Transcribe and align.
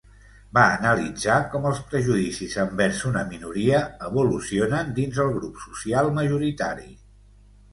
Va 0.57 0.61
analitzar 0.75 1.35
com 1.55 1.67
els 1.71 1.81
prejudicis 1.91 2.57
envers 2.63 3.01
una 3.09 3.23
minoria 3.33 3.83
evolucionen 4.09 4.91
dins 5.01 5.21
el 5.27 5.31
grup 5.37 5.63
social 5.67 6.11
majoritari. 6.17 6.91